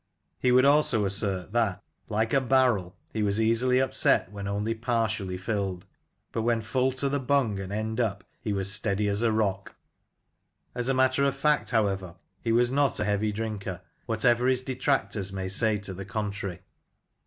[0.39, 5.37] He would also assert that, like a barrel, he was easily upset when only partially
[5.37, 5.85] filled,
[6.31, 9.75] but, when full to the bung, and end up, he was steady as a rock.
[10.73, 15.31] As a matter of fact, however, he was not a heavy drinker, whatever his detractors
[15.31, 16.61] may say to the contrary.